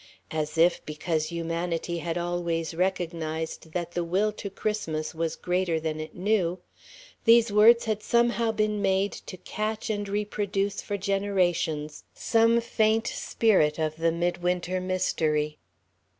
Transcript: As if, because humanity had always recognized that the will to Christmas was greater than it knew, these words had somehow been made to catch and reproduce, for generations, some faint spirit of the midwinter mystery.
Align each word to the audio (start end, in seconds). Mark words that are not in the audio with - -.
As 0.31 0.57
if, 0.57 0.83
because 0.83 1.27
humanity 1.27 1.99
had 1.99 2.17
always 2.17 2.73
recognized 2.73 3.71
that 3.73 3.91
the 3.91 4.03
will 4.03 4.31
to 4.31 4.49
Christmas 4.49 5.13
was 5.13 5.35
greater 5.35 5.79
than 5.79 5.99
it 5.99 6.15
knew, 6.15 6.57
these 7.25 7.51
words 7.53 7.85
had 7.85 8.01
somehow 8.01 8.51
been 8.51 8.81
made 8.81 9.11
to 9.11 9.37
catch 9.37 9.91
and 9.91 10.09
reproduce, 10.09 10.81
for 10.81 10.97
generations, 10.97 12.03
some 12.15 12.59
faint 12.61 13.05
spirit 13.05 13.77
of 13.77 13.97
the 13.97 14.11
midwinter 14.11 14.81
mystery. 14.81 15.59